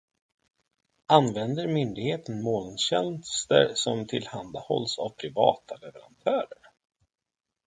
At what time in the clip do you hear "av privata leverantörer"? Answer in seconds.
4.99-6.71